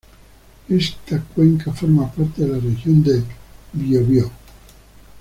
[0.67, 3.23] Esta cuenca forma parte de la Región del
[3.71, 4.31] Biobío.